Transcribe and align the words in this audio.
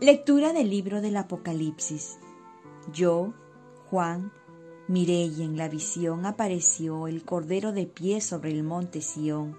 Lectura 0.00 0.52
del 0.52 0.70
libro 0.70 1.00
del 1.00 1.16
Apocalipsis. 1.16 2.18
Yo, 2.92 3.34
Juan, 3.90 4.30
miré 4.86 5.24
y 5.24 5.42
en 5.42 5.56
la 5.56 5.68
visión 5.68 6.24
apareció 6.24 7.08
el 7.08 7.24
Cordero 7.24 7.72
de 7.72 7.86
pie 7.86 8.20
sobre 8.20 8.52
el 8.52 8.62
monte 8.62 9.00
Sión, 9.00 9.58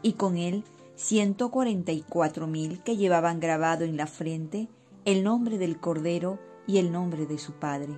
y 0.00 0.12
con 0.12 0.36
él 0.36 0.62
ciento 0.94 1.50
cuarenta 1.50 1.90
y 1.90 2.02
cuatro 2.02 2.46
mil 2.46 2.84
que 2.84 2.96
llevaban 2.96 3.40
grabado 3.40 3.84
en 3.84 3.96
la 3.96 4.06
frente 4.06 4.68
el 5.06 5.24
nombre 5.24 5.58
del 5.58 5.80
Cordero 5.80 6.38
y 6.68 6.78
el 6.78 6.92
nombre 6.92 7.26
de 7.26 7.38
su 7.38 7.54
Padre. 7.54 7.94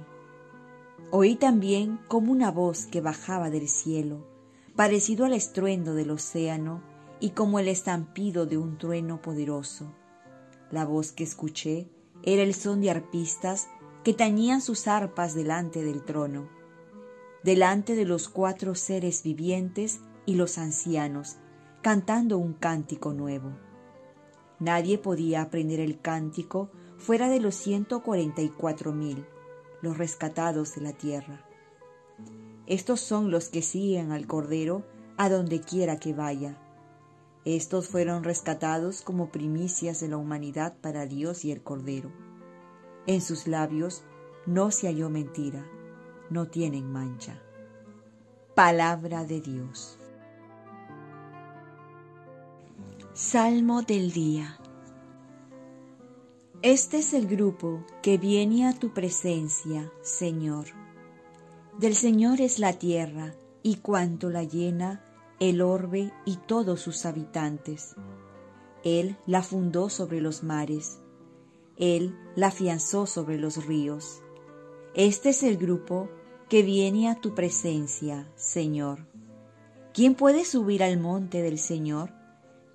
Oí 1.11 1.37
también 1.37 2.01
como 2.09 2.33
una 2.33 2.51
voz 2.51 2.87
que 2.87 3.03
bajaba 3.03 3.51
del 3.51 3.69
cielo, 3.69 4.27
parecido 4.77 5.27
al 5.27 5.35
estruendo 5.35 5.93
del 5.93 6.11
océano 6.13 6.81
y 7.21 7.33
como 7.33 7.59
el 7.59 7.69
estampido 7.69 8.47
de 8.47 8.57
un 8.57 8.79
trueno 8.79 9.21
poderoso. 9.21 9.93
La 10.73 10.87
voz 10.87 11.13
que 11.13 11.23
escuché 11.23 11.87
era 12.25 12.43
el 12.43 12.55
son 12.55 12.81
de 12.81 12.91
arpistas 12.91 13.69
que 14.03 14.15
tañían 14.15 14.61
sus 14.61 14.89
arpas 14.89 15.35
delante 15.35 15.85
del 15.85 16.03
trono, 16.03 16.49
delante 17.45 17.95
de 17.95 18.07
los 18.07 18.29
cuatro 18.29 18.75
seres 18.75 19.23
vivientes 19.23 20.01
y 20.25 20.35
los 20.35 20.57
ancianos, 20.57 21.37
cantando 21.83 22.39
un 22.39 22.55
cántico 22.55 23.13
nuevo. 23.13 23.53
Nadie 24.59 24.97
podía 24.97 25.43
aprender 25.43 25.79
el 25.79 26.01
cántico 26.01 26.71
fuera 26.97 27.29
de 27.29 27.41
los 27.41 27.55
ciento 27.55 28.03
cuarenta 28.03 28.41
y 28.41 28.49
cuatro 28.49 28.93
mil, 28.93 29.27
los 29.83 29.99
rescatados 29.99 30.75
de 30.75 30.81
la 30.81 30.93
tierra. 30.93 31.45
Estos 32.67 33.01
son 33.01 33.31
los 33.31 33.51
que 33.51 33.61
siguen 33.61 34.13
al 34.13 34.27
Cordero 34.27 34.85
a 35.19 35.29
donde 35.29 35.61
quiera 35.61 35.99
que 35.99 36.15
vaya. 36.15 36.62
Estos 37.45 37.89
fueron 37.89 38.23
rescatados 38.23 39.03
como 39.03 39.31
primicias 39.31 40.01
de 40.01 40.09
la 40.09 40.17
humanidad 40.17 40.77
para 40.81 41.07
Dios 41.07 41.45
y 41.45 41.51
el 41.51 41.63
Cordero. 41.63 42.13
En 43.07 43.21
sus 43.21 43.49
labios 43.49 44.05
no 44.47 44.71
se 44.71 44.87
halló 44.87 45.11
mentira, 45.11 45.67
no 46.31 46.47
tienen 46.47 46.91
mancha. 46.93 47.43
Palabra 48.55 49.25
de 49.25 49.41
Dios. 49.41 49.99
Salmo 53.13 53.83
del 53.83 54.13
día. 54.13 54.59
Este 56.63 56.99
es 56.99 57.13
el 57.13 57.27
grupo 57.27 57.85
que 58.03 58.19
viene 58.19 58.69
a 58.69 58.73
tu 58.73 58.95
presencia, 58.95 59.91
Señor. 60.01 60.67
Del 61.79 61.97
Señor 61.97 62.41
es 62.41 62.61
la 62.61 62.75
tierra 62.75 63.35
y 63.63 63.77
cuanto 63.77 64.31
la 64.31 64.45
llena, 64.45 65.05
el 65.43 65.61
orbe 65.61 66.13
y 66.25 66.37
todos 66.37 66.81
sus 66.81 67.05
habitantes. 67.05 67.97
Él 68.85 69.17
la 69.27 69.43
fundó 69.43 69.89
sobre 69.89 70.21
los 70.21 70.45
mares, 70.45 71.01
Él 71.77 72.17
la 72.37 72.49
afianzó 72.49 73.07
sobre 73.07 73.39
los 73.39 73.67
ríos. 73.67 74.23
Este 74.95 75.31
es 75.31 75.43
el 75.43 75.57
grupo 75.57 76.09
que 76.49 76.63
viene 76.63 77.11
a 77.11 77.17
tu 77.17 77.35
presencia, 77.35 78.31
Señor. 78.37 79.09
¿Quién 79.93 80.15
puede 80.15 80.45
subir 80.45 80.85
al 80.85 81.01
monte 81.01 81.43
del 81.43 81.59
Señor? 81.59 82.13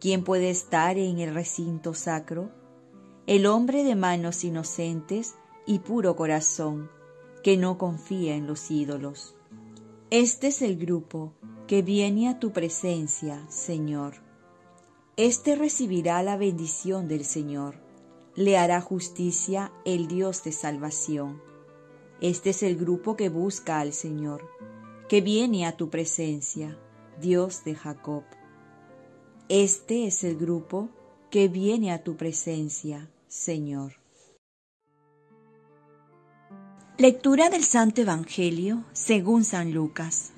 ¿Quién 0.01 0.25
puede 0.25 0.49
estar 0.49 0.97
en 0.97 1.19
el 1.19 1.33
recinto 1.33 1.93
sacro? 1.93 2.51
El 3.27 3.45
hombre 3.45 3.85
de 3.85 3.95
manos 3.95 4.43
inocentes 4.43 5.35
y 5.65 5.79
puro 5.79 6.17
corazón, 6.17 6.91
que 7.43 7.55
no 7.55 7.77
confía 7.77 8.35
en 8.35 8.45
los 8.45 8.69
ídolos. 8.71 9.37
Este 10.09 10.47
es 10.47 10.61
el 10.61 10.77
grupo 10.77 11.33
que 11.67 11.81
viene 11.81 12.29
a 12.29 12.39
tu 12.39 12.53
presencia, 12.53 13.45
Señor. 13.49 14.13
Este 15.17 15.57
recibirá 15.57 16.23
la 16.23 16.37
bendición 16.37 17.09
del 17.09 17.25
Señor, 17.25 17.75
le 18.33 18.57
hará 18.57 18.79
justicia 18.79 19.69
el 19.83 20.07
Dios 20.07 20.45
de 20.45 20.53
salvación. 20.53 21.41
Este 22.21 22.51
es 22.51 22.63
el 22.63 22.77
grupo 22.77 23.17
que 23.17 23.27
busca 23.27 23.81
al 23.81 23.91
Señor, 23.91 24.49
que 25.09 25.19
viene 25.19 25.65
a 25.65 25.75
tu 25.75 25.89
presencia, 25.89 26.79
Dios 27.19 27.65
de 27.65 27.75
Jacob. 27.75 28.23
Este 29.49 30.07
es 30.07 30.23
el 30.23 30.37
grupo 30.37 30.87
que 31.29 31.49
viene 31.49 31.91
a 31.91 32.01
tu 32.01 32.15
presencia, 32.15 33.09
Señor. 33.27 34.06
Lectura 36.99 37.51
del 37.51 37.63
Santo 37.63 38.01
Evangelio 38.01 38.83
según 38.91 39.43
San 39.43 39.71
Lucas. 39.71 40.33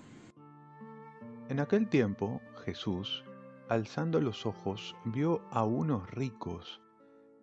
En 1.48 1.62
aquel 1.62 1.88
tiempo 1.88 2.42
Jesús, 2.66 3.24
alzando 3.70 4.20
los 4.20 4.46
ojos, 4.46 4.94
vio 5.06 5.42
a 5.52 5.64
unos 5.64 6.12
ricos 6.12 6.82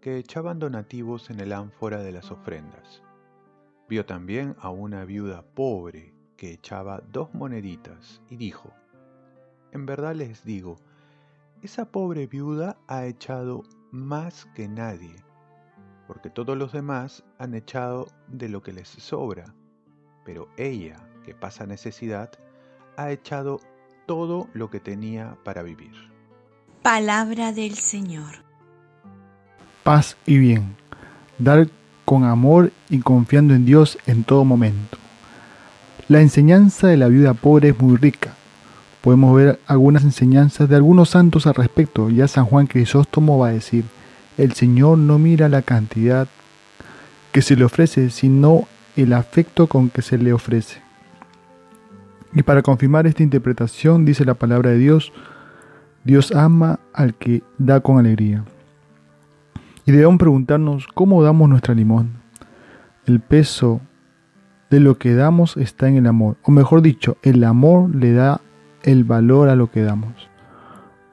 que 0.03 0.19
echaban 0.19 0.59
donativos 0.59 1.31
en 1.31 1.41
el 1.41 1.55
ánfora 1.55 2.03
de 2.03 2.13
las 2.13 2.31
ofrendas. 2.31 3.03
Vio 3.89 4.05
también 4.05 4.55
a 4.61 4.69
una 4.69 5.07
viuda 5.07 5.47
pobre 5.55 6.13
que 6.37 6.53
echaba 6.53 7.01
dos 7.11 7.33
moneditas 7.33 8.21
y 8.29 8.37
dijo, 8.37 8.71
En 9.73 9.87
verdad 9.87 10.15
les 10.15 10.45
digo, 10.45 10.77
esa 11.63 11.87
pobre 11.87 12.27
viuda 12.27 12.77
ha 12.87 13.07
echado 13.07 13.63
más 13.91 14.45
que 14.55 14.69
nadie, 14.69 15.17
porque 16.07 16.31
todos 16.31 16.57
los 16.57 16.73
demás 16.73 17.25
han 17.39 17.55
echado 17.55 18.09
de 18.29 18.49
lo 18.49 18.63
que 18.63 18.73
les 18.73 18.89
sobra, 18.89 19.55
pero 20.25 20.49
ella, 20.57 20.97
que 21.25 21.35
pasa 21.35 21.67
necesidad, 21.67 22.31
ha 22.97 23.11
echado 23.11 23.61
todo 24.07 24.49
lo 24.55 24.71
que 24.71 24.81
tenía 24.81 25.37
para 25.45 25.63
vivir. 25.63 25.93
Palabra 26.83 27.53
del 27.53 27.75
Señor. 27.75 28.45
Paz 29.83 30.17
y 30.25 30.39
bien. 30.39 30.77
Dar 31.39 31.69
con 32.05 32.25
amor 32.25 32.73
y 32.89 33.01
confiando 33.01 33.55
en 33.55 33.65
Dios 33.67 33.99
en 34.07 34.25
todo 34.25 34.45
momento. 34.45 34.97
La 36.09 36.21
enseñanza 36.21 36.87
de 36.87 36.97
la 36.97 37.09
viuda 37.09 37.35
pobre 37.35 37.71
es 37.71 37.81
muy 37.81 37.97
rica. 37.97 38.35
Podemos 39.01 39.37
ver 39.37 39.61
algunas 39.67 40.05
enseñanzas 40.05 40.69
de 40.69 40.77
algunos 40.77 41.11
santos 41.11 41.47
al 41.47 41.55
respecto. 41.55 42.09
Ya 42.11 42.29
San 42.29 42.47
Juan 42.47 42.69
Crisóstomo 42.69 43.39
va 43.39 43.49
a 43.49 43.53
decir, 43.53 43.85
el 44.37 44.53
Señor 44.53 44.99
no 44.99 45.19
mira 45.19 45.49
la 45.49 45.63
cantidad 45.63 46.29
que 47.33 47.43
se 47.43 47.57
le 47.57 47.65
ofrece, 47.65 48.11
sino 48.11 48.67
el 48.97 49.13
afecto 49.13 49.67
con 49.67 49.91
que 49.91 50.03
se 50.03 50.19
le 50.19 50.33
ofrece. 50.33 50.81
Y 52.33 52.43
para 52.43 52.63
confirmar 52.63 53.07
esta 53.07 53.23
interpretación 53.23 54.05
dice 54.05 54.25
la 54.25 54.35
palabra 54.35 54.71
de 54.71 54.79
Dios, 54.79 55.13
Dios 56.05 56.33
ama 56.33 56.81
al 56.93 57.15
que 57.15 57.43
da 57.59 57.81
con 57.81 57.99
alegría. 57.99 58.45
Y 59.87 59.93
debemos 59.93 60.19
preguntarnos 60.19 60.87
cómo 60.87 61.23
damos 61.23 61.49
nuestra 61.49 61.75
limón. 61.75 62.11
El 63.07 63.21
peso 63.21 63.81
de 64.71 64.81
lo 64.81 64.99
que 64.99 65.15
damos 65.15 65.57
está 65.57 65.89
en 65.89 65.97
el 65.97 66.07
amor, 66.07 66.37
o 66.43 66.51
mejor 66.51 66.83
dicho, 66.83 67.17
el 67.23 67.43
amor 67.45 67.95
le 67.95 68.13
da 68.13 68.41
el 68.83 69.05
valor 69.05 69.49
a 69.49 69.57
lo 69.57 69.71
que 69.71 69.83
damos. 69.83 70.29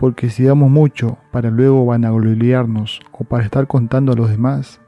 Porque 0.04 0.30
si 0.30 0.44
damos 0.44 0.70
mucho 0.70 1.18
para 1.32 1.50
luego 1.50 1.86
vanagloriarnos 1.86 3.00
o 3.14 3.24
para 3.24 3.46
estar 3.46 3.68
contando 3.68 4.12
a 4.12 4.16
los 4.18 4.30
demás, 4.30 4.82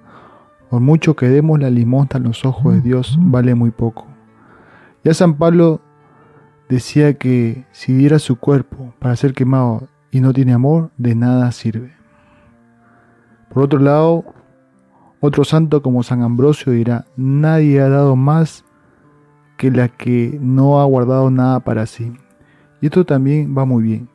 por 0.70 0.82
mucho 0.82 1.16
que 1.16 1.30
demos 1.30 1.58
la 1.58 1.70
limosna 1.70 2.18
en 2.18 2.24
los 2.24 2.44
ojos 2.44 2.74
de 2.74 2.82
Dios, 2.82 3.18
vale 3.22 3.56
muy 3.56 3.72
poco. 3.72 4.08
Ya 5.06 5.14
San 5.14 5.36
Pablo 5.36 5.80
decía 6.68 7.14
que 7.14 7.66
si 7.72 7.94
diera 7.94 8.20
su 8.20 8.36
cuerpo 8.36 8.94
para 9.00 9.16
ser 9.16 9.34
quemado 9.34 9.88
y 10.12 10.20
no 10.20 10.34
tiene 10.34 10.52
amor, 10.52 10.92
de 10.98 11.16
nada 11.16 11.50
sirve. 11.54 11.94
Por 13.54 13.64
otro 13.64 13.80
lado, 13.80 14.26
otro 15.22 15.46
santo 15.46 15.82
como 15.82 16.04
San 16.04 16.24
Ambrosio 16.24 16.74
dirá, 16.74 17.06
nadie 17.16 17.80
ha 17.80 17.88
dado 17.88 18.18
más 18.18 18.66
que 19.56 19.72
la 19.72 19.88
que 19.88 20.38
no 20.42 20.82
ha 20.82 20.84
guardado 20.84 21.32
nada 21.32 21.62
para 21.62 21.86
sí. 21.86 22.12
Y 22.82 22.88
esto 22.88 23.06
también 23.06 23.56
va 23.58 23.64
muy 23.64 23.82
bien. 23.82 24.15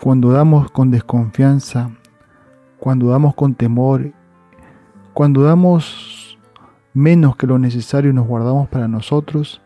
Cuando 0.00 0.32
damos 0.32 0.70
con 0.70 0.90
desconfianza, 0.90 1.90
cuando 2.78 3.10
damos 3.10 3.34
con 3.34 3.54
temor, 3.54 4.12
cuando 5.12 5.42
damos 5.42 6.38
menos 6.94 7.36
que 7.36 7.46
lo 7.46 7.58
necesario 7.58 8.10
y 8.10 8.14
nos 8.14 8.26
guardamos 8.26 8.66
para 8.70 8.88
nosotros, 8.88 9.60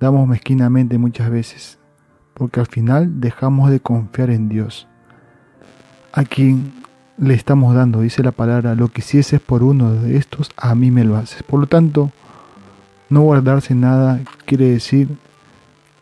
damos 0.00 0.26
mezquinamente 0.26 0.98
muchas 0.98 1.30
veces, 1.30 1.78
porque 2.34 2.58
al 2.58 2.66
final 2.66 3.20
dejamos 3.20 3.70
de 3.70 3.78
confiar 3.78 4.30
en 4.30 4.48
Dios. 4.48 4.88
A 6.12 6.24
quien 6.24 6.72
le 7.16 7.34
estamos 7.34 7.72
dando, 7.72 8.00
dice 8.00 8.24
la 8.24 8.32
palabra, 8.32 8.74
lo 8.74 8.88
que 8.88 9.00
hicieses 9.00 9.40
por 9.40 9.62
uno 9.62 9.92
de 9.92 10.16
estos, 10.16 10.50
a 10.56 10.74
mí 10.74 10.90
me 10.90 11.04
lo 11.04 11.16
haces. 11.16 11.44
Por 11.44 11.60
lo 11.60 11.68
tanto, 11.68 12.10
no 13.08 13.20
guardarse 13.20 13.76
nada 13.76 14.22
quiere 14.44 14.68
decir 14.70 15.16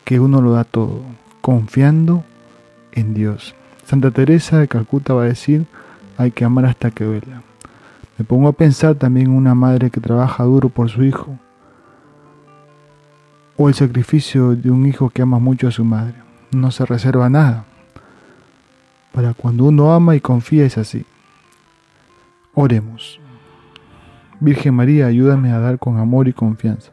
que 0.03 0.19
uno 0.19 0.41
lo 0.41 0.53
da 0.53 0.63
todo, 0.63 1.01
confiando 1.41 2.23
en 2.95 3.13
Dios. 3.13 3.53
Santa 3.85 4.09
Teresa 4.09 4.57
de 4.57 4.67
Calcuta 4.67 5.13
va 5.13 5.23
a 5.23 5.27
decir, 5.27 5.67
hay 6.17 6.31
que 6.31 6.45
amar 6.45 6.65
hasta 6.65 6.91
que 6.91 7.03
duela. 7.03 7.43
Me 8.17 8.25
pongo 8.25 8.47
a 8.47 8.53
pensar 8.53 8.95
también 8.95 9.27
en 9.27 9.33
una 9.33 9.53
madre 9.53 9.91
que 9.91 10.01
trabaja 10.01 10.43
duro 10.43 10.69
por 10.69 10.89
su 10.89 11.03
hijo, 11.03 11.37
o 13.57 13.69
el 13.69 13.75
sacrificio 13.75 14.55
de 14.55 14.71
un 14.71 14.85
hijo 14.85 15.09
que 15.09 15.21
ama 15.21 15.39
mucho 15.39 15.67
a 15.67 15.71
su 15.71 15.83
madre. 15.83 16.15
No 16.51 16.71
se 16.71 16.85
reserva 16.85 17.29
nada. 17.29 17.65
Para 19.13 19.33
cuando 19.33 19.65
uno 19.65 19.93
ama 19.93 20.15
y 20.15 20.19
confía 20.19 20.65
es 20.65 20.77
así. 20.77 21.05
Oremos. 22.53 23.19
Virgen 24.39 24.73
María, 24.73 25.07
ayúdame 25.07 25.51
a 25.51 25.59
dar 25.59 25.79
con 25.79 25.97
amor 25.97 26.27
y 26.27 26.33
confianza. 26.33 26.91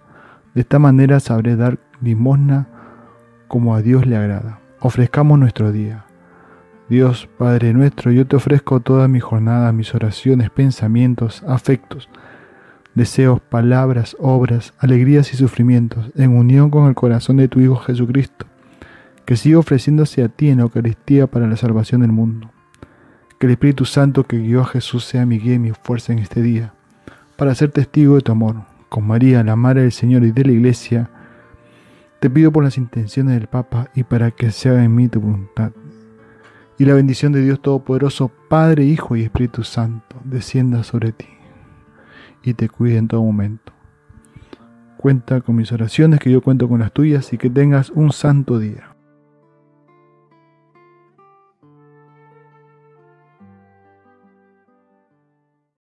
De 0.55 0.61
esta 0.61 0.79
manera 0.79 1.19
sabré 1.19 1.57
dar 1.57 1.79
limosna 2.01 2.67
como 3.49 3.75
a 3.75 3.83
Dios 3.83 4.07
le 4.07 4.17
agrada. 4.17 4.62
Ofrezcamos 4.85 5.39
nuestro 5.39 5.71
día. 5.71 6.07
Dios 6.89 7.29
Padre 7.39 7.73
nuestro, 7.73 8.11
yo 8.11 8.27
te 8.27 8.35
ofrezco 8.35 8.81
toda 8.81 9.07
mi 9.07 9.21
jornada, 9.21 9.71
mis 9.71 9.95
oraciones, 9.95 10.51
pensamientos, 10.51 11.45
afectos, 11.47 12.09
deseos, 12.97 13.41
palabras, 13.41 14.17
obras, 14.19 14.75
alegrías 14.79 15.33
y 15.33 15.37
sufrimientos, 15.37 16.11
en 16.17 16.37
unión 16.37 16.69
con 16.69 16.89
el 16.89 16.97
corazón 16.97 17.37
de 17.37 17.47
tu 17.47 17.61
Hijo 17.61 17.77
Jesucristo, 17.77 18.47
que 19.25 19.37
sigue 19.37 19.55
ofreciéndose 19.55 20.25
a 20.25 20.29
ti 20.29 20.49
en 20.49 20.59
Eucaristía 20.59 21.29
para 21.29 21.47
la 21.47 21.57
salvación 21.57 22.01
del 22.01 22.11
mundo. 22.11 22.51
Que 23.39 23.47
el 23.47 23.53
Espíritu 23.53 23.85
Santo 23.85 24.25
que 24.25 24.39
guió 24.39 24.63
a 24.63 24.67
Jesús 24.67 25.05
sea 25.05 25.25
mi 25.27 25.39
guía 25.39 25.55
y 25.55 25.61
mi 25.61 25.71
fuerza 25.71 26.13
en 26.13 26.19
este 26.19 26.43
día 26.43 26.75
para 27.37 27.55
ser 27.55 27.71
testigo 27.71 28.17
de 28.17 28.23
tu 28.23 28.33
amor. 28.33 28.63
Con 28.89 29.07
María, 29.07 29.45
la 29.45 29.55
Madre 29.55 29.83
del 29.83 29.93
Señor 29.93 30.25
y 30.25 30.33
de 30.33 30.45
la 30.45 30.53
Iglesia, 30.53 31.09
te 32.23 32.31
pido 32.31 32.53
por 32.53 32.63
las 32.63 32.79
intenciones 32.79 33.35
del 33.35 33.49
Papa 33.49 33.91
y 33.97 34.05
para 34.05 34.31
que 34.31 34.53
se 34.53 34.69
haga 34.69 34.85
en 34.85 34.95
mí 34.95 35.09
tu 35.09 35.21
voluntad. 35.21 35.73
Y 36.79 36.85
la 36.85 36.95
bendición 36.95 37.33
de 37.33 37.43
Dios 37.43 37.61
Todopoderoso, 37.61 38.31
Padre, 38.49 38.85
Hijo 38.85 39.17
y 39.17 39.23
Espíritu 39.23 39.65
Santo, 39.65 40.21
descienda 40.23 40.85
sobre 40.85 41.11
ti 41.11 41.27
y 42.45 42.55
te 42.55 42.69
cuide 42.69 42.99
en 42.99 43.09
todo 43.09 43.25
momento. 43.25 43.73
Cuenta 44.99 45.41
con 45.41 45.57
mis 45.57 45.73
oraciones, 45.73 46.21
que 46.21 46.31
yo 46.31 46.43
cuento 46.43 46.69
con 46.69 46.79
las 46.79 46.93
tuyas 46.93 47.33
y 47.33 47.39
que 47.39 47.51
tengas 47.51 47.91
un 47.91 48.13
santo 48.13 48.61
día. 48.61 48.92